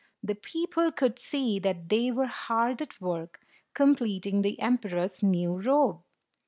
[0.23, 3.39] The people could see that they were hard at work,
[3.75, 6.01] completing the emperor's new robe.